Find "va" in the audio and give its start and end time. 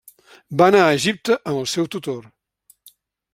0.61-0.69